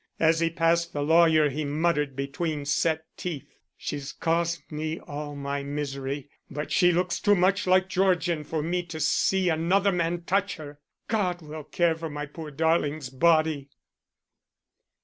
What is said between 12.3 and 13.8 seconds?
darling's body."